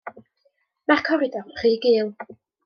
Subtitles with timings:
[0.91, 2.11] Mae'r coridor yn rhy gul.